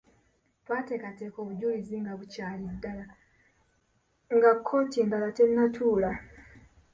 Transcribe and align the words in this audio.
Twateekateeka 0.65 1.37
obujulizi 1.43 1.95
nga 2.01 2.13
bukyali 2.19 2.65
ddala 2.73 3.05
nga 4.35 4.51
kkooti 4.55 4.97
endala 5.03 5.27
tennatuula. 5.37 6.11